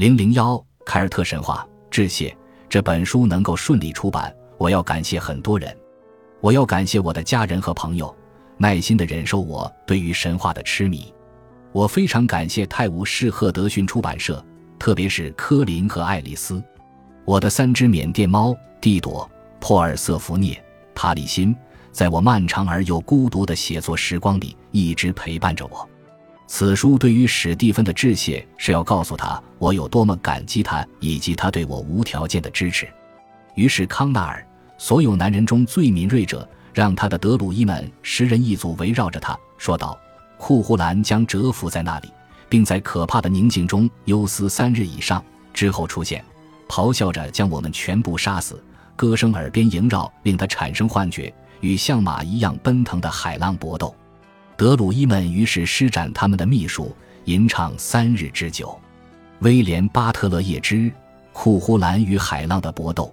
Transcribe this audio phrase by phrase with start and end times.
[0.00, 2.34] 零零幺凯尔特神话致谢。
[2.70, 5.76] 这本书能够顺利出版，我要感谢很多人。
[6.40, 8.16] 我要感谢我的家人和朋友，
[8.56, 11.12] 耐心的忍受我对于神话的痴迷。
[11.70, 14.42] 我非常感谢泰晤士赫德逊出版社，
[14.78, 16.64] 特别是科林和爱丽丝。
[17.26, 19.30] 我的三只缅甸猫蒂朵、
[19.60, 20.58] 珀尔瑟福涅、
[20.94, 21.54] 塔里辛，
[21.92, 25.86] 在我漫长而又孤独的写作时光里一直陪伴着我。
[26.52, 32.88] 此书对于史蒂芬的致谢是要告诉他我有多么感激他以及他对我无条件的支持。
[33.54, 34.44] 于是康纳尔，
[34.76, 39.96] 所有男人中最敏锐者，让他的德鲁伊们十人一组围绕着他，说道
[40.36, 42.12] ：“库胡兰将蛰伏在那里，
[42.48, 46.22] 并在可怕的宁静中忧思三日以上之后出现，
[46.68, 48.60] 咆哮着将我们全部杀死，
[48.96, 53.94] 歌声耳边萦绕，令他产生幻觉，与像马一样奔腾的海浪搏斗。”
[54.60, 58.78] 德鲁伊们于是施展他们的秘术，吟唱三日之久。
[59.38, 60.92] 威廉·巴特勒叶之
[61.32, 63.10] 库呼兰与海浪的搏斗。